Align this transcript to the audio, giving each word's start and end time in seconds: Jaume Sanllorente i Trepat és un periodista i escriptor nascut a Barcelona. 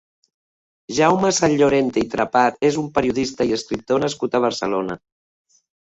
Jaume 0.99 1.29
Sanllorente 1.39 2.01
i 2.05 2.07
Trepat 2.15 2.59
és 2.71 2.79
un 2.85 2.89
periodista 2.97 3.47
i 3.51 3.55
escriptor 3.59 4.03
nascut 4.07 4.39
a 4.39 4.43
Barcelona. 4.47 4.97